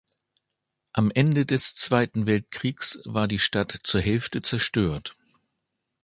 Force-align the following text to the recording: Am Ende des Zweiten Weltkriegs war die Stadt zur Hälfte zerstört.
Am 0.93 1.11
Ende 1.11 1.45
des 1.45 1.75
Zweiten 1.75 2.25
Weltkriegs 2.25 2.99
war 3.05 3.27
die 3.27 3.37
Stadt 3.37 3.81
zur 3.83 4.01
Hälfte 4.01 4.41
zerstört. 4.41 5.15